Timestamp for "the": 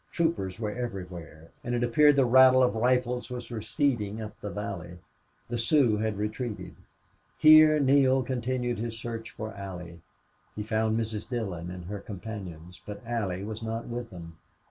2.15-2.25, 4.41-4.49, 5.49-5.59